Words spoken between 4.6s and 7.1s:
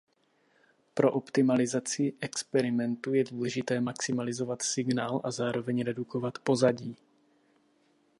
signál a zároveň redukovat "pozadí".